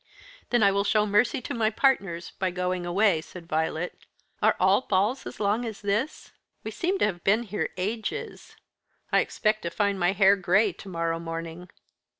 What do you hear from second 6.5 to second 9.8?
We seem to have been here ages; I expect to